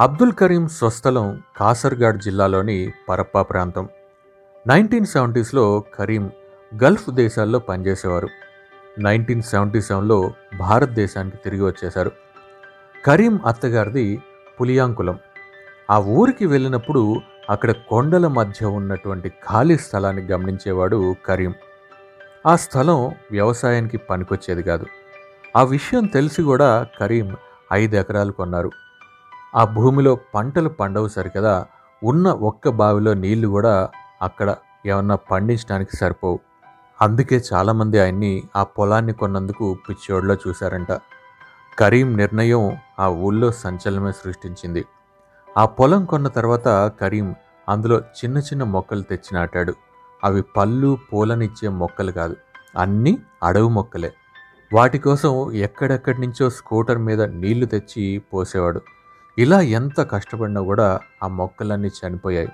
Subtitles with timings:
[0.00, 3.88] అబ్దుల్ కరీం స్వస్థలం కాసర్గాడ్ జిల్లాలోని పరప్పా ప్రాంతం.
[4.66, 6.30] నైన్టీన్ సెవెంటీస్లో కరీం
[6.84, 8.28] గల్ఫ్ దేశాల్లో పనిచేసేవారు.
[8.98, 12.10] నైన్టీన్ సెవెంటీ సెవెన్లో భారతదేశానికి తిరిగి వచ్చేశారు.
[13.06, 14.22] కరీం అత్తగారిది
[14.60, 15.18] పులియాంకులం.
[15.90, 17.16] ఆ ఊరికి వెళ్ళినప్పుడు
[17.50, 21.54] అక్కడ కొండల మధ్య ఉన్నటువంటి ఖాళీ స్థలాన్ని గమనించేవాడు కరీం.
[22.46, 24.86] ఆ స్థలం వ్యవసాయానికి పనికొచ్చేది కాదు.
[25.56, 27.36] ఆ విషయం తెలిసి కూడా కరీం
[27.72, 28.70] ఐదు ఎకరాలు కొన్నారు.
[29.54, 31.66] ఆ భూమిలో పంటలు పండవు సరికదా
[32.04, 33.88] ఉన్న ఒక్క బావిలో నీళ్ళు కూడా
[34.22, 36.40] అక్కడ ఏమన్నా పండించడానికి సరిపోవు.
[37.02, 40.92] అందుకే చాలామంది ఆయన్ని ఆ పొలాన్ని కొన్నందుకు పిచ్చోడ్లో చూశారంట.
[41.78, 44.84] కరీం నిర్ణయం ఆ ఊళ్ళో సంచలనమే సృష్టించింది.
[45.58, 47.34] ఆ పొలం కొన్న తర్వాత కరీం
[47.68, 49.74] అందులో చిన్న చిన్న మొక్కలు తెచ్చి నాటాడు.
[50.24, 52.36] అవి పళ్ళు పూలనిచ్చే మొక్కలు కాదు
[52.78, 54.12] అన్నీ అడవి మొక్కలే.
[54.72, 58.80] వాటి కోసం ఎక్కడెక్కడి నుంచో స్కూటర్ మీద నీళ్ళు తెచ్చి పోసేవాడు.
[59.38, 62.48] ఇలా ఎంత కష్టపడినా కూడా ఆ మొక్కలన్నీ చనిపోయాయి.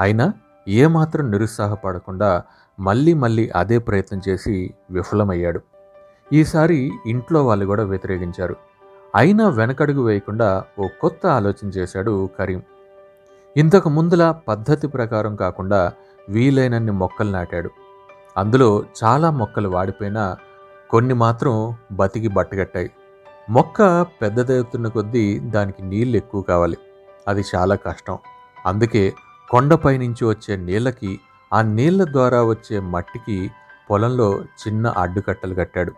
[0.00, 0.32] అయినా
[0.68, 2.42] ఏమాత్రం నిరుత్సాహపడకుండా
[2.80, 5.60] మళ్ళీ మళ్ళీ అదే ప్రయత్నం చేసి విఫలమయ్యాడు.
[6.32, 8.56] ఈసారి ఇంట్లో వాళ్ళు కూడా వ్యతిరేకించారు.
[9.14, 12.62] అయినా వెనకడుగు వేయకుండా ఓ కొత్త ఆలోచన చేశాడు కరీం.
[13.56, 15.92] ఇంతకు ముందులా పద్ధతి ప్రకారం కాకుండా
[16.28, 17.70] వీలైనన్ని మొక్కలు నాటాడు.
[18.36, 20.36] అందులో చాలా మొక్కలు వాడిపోయినా
[20.90, 22.90] కొన్ని మాత్రం బతికి బట్టగట్టాయి.
[23.50, 26.76] మొక్క పెద్దదవుతున్న కొద్దీ దానికి నీళ్ళు ఎక్కువ కావాలి.
[27.28, 28.18] అది చాలా కష్టం.
[28.66, 29.14] అందుకే
[29.50, 31.20] కొండపై నుంచి వచ్చే నీళ్ళకి
[31.52, 33.50] ఆ నీళ్ళ ద్వారా వచ్చే మట్టికి
[33.90, 35.92] పొలంలో చిన్న అడ్డుకట్టలు కట్టాడు.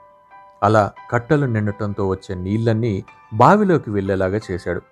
[0.62, 3.04] అలా కట్టలు నిండటంతో వచ్చే నీళ్ళన్నీ
[3.34, 4.82] బావిలోకి వెళ్ళేలాగా చేశాడు.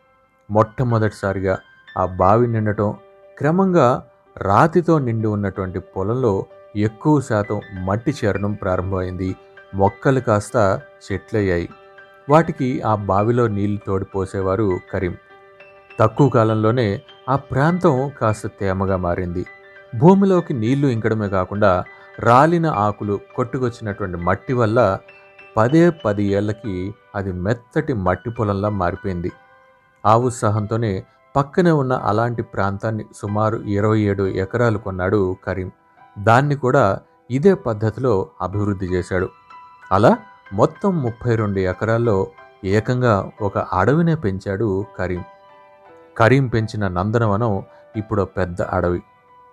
[0.50, 1.59] మొట్టమొదటిసారిగా
[1.99, 2.94] ఆ బావి నిండటం
[3.38, 6.44] క్రమంగా రాతితో నిండి ఉన్నటువంటి పొలంలో
[6.76, 9.37] ఎక్కువ శాతం మట్టి చేరడం ప్రారంభమైంది.
[9.75, 10.81] మొక్కలు కాస్త
[11.12, 11.69] చెట్లయ్యాయి.
[12.31, 15.16] వాటికి ఆ బావిలో నీళ్ళు తోడిపోసేవారు కరీం.
[16.00, 19.47] తక్కువ కాలంలోనే ఆ ప్రాంతం కాస్త తేమగా మారింది.
[19.99, 21.84] భూమిలోకి నీళ్ళు ఇంకడమే కాకుండా
[22.19, 24.99] రాలిన ఆకులు కొట్టుకొచ్చినటువంటి మట్టి వల్ల
[25.56, 29.33] పదే పది ఏళ్ళకి అది మెత్తటి మట్టి పొలంలా మారిపోయింది.
[30.06, 31.05] ఆ ఉత్సాహంతోనే
[31.37, 35.71] పక్కనే ఉన్న అలాంటి ప్రాంతాన్ని సుమారు ఇరవై ఏడు ఎకరాలు కొన్నాడు కరీం.
[36.19, 37.00] దాన్ని కూడా
[37.31, 39.28] ఇదే పద్ధతిలో అభివృద్ధి చేశాడు.
[39.93, 40.17] అలా
[40.53, 42.27] మొత్తం ముప్పై రెండు ఎకరాల్లో
[42.65, 45.23] ఏకంగా ఒక అడవినే పెంచాడు కరీం.
[46.19, 47.62] కరీం పెంచిన నందనవనం
[47.97, 49.03] ఇప్పుడు పెద్ద అడవి.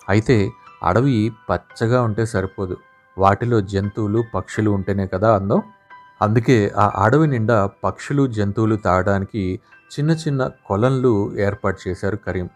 [0.10, 0.52] అయితే
[0.84, 2.78] అడవి పచ్చగా ఉంటే సరిపోదు.
[3.18, 5.62] వాటిలో జంతువులు పక్షులు ఉంటేనే కదా అందం?
[6.24, 9.60] అందుకే ఆ అడవి నిండా పక్షులు జంతువులు తాగడానికి
[9.94, 12.50] చిన్న చిన్న కొలంలు ఏర్పాటు చేశారు కరీం.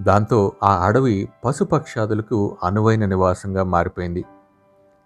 [0.00, 4.24] దాంతో ఆ అడవి పశుపక్షాదులకు అనువైన నివాసంగా మారిపోయింది.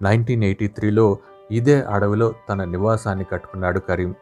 [0.02, 1.18] నైన్టీన్ ఎయిటీ త్రీలో
[1.50, 4.14] ఇదే అడవిలో తన నివాసాన్ని కట్టుకున్నాడు కరీం.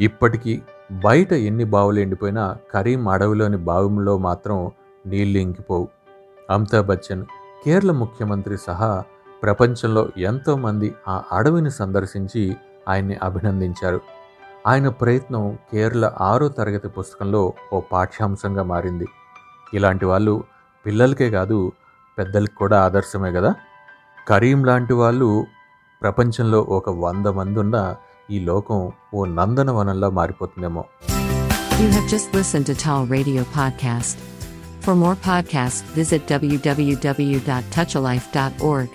[0.00, 0.62] ఇప్పటికీ
[1.04, 4.70] బయట ఎన్ని బావులు ఎండిపోయినా కరీం అడవిలోని బావిలో మాత్రం
[5.06, 5.88] నీళ్ళు ఇంకిపోవు.
[6.50, 7.24] అమితాబ్ బచ్చన్
[7.64, 9.02] కేరళ ముఖ్యమంత్రి సహా
[9.42, 12.56] ప్రపంచంలో ఎంతోమంది ఆ అడవిని సందర్శించి
[12.88, 14.00] ఆయన్ని అభినందించారు
[14.66, 19.06] ఆయన ప్రయత్నం కేరళ ఆరో తరగతి పుస్తకంలో ఓ పాఠ్యాంశంగా మారింది
[19.74, 20.44] ఇలాంటి వాళ్ళు
[20.86, 21.72] పిల్లలకే కాదు
[22.18, 23.54] పెద్దలకు కూడా ఆదర్శమే కదా
[24.28, 25.46] కరీం లాంటి వాళ్ళు
[26.02, 27.96] ప్రపంచంలో ఒక వంద మంది ఉన్న
[28.30, 30.84] ఈ లోకం ఓ నందనవనంలా మారిపోతుందేమో
[31.78, 34.16] You have just listened to Tall Radio Podcast.
[34.84, 38.88] For more podcasts, visit www.touchalife.org.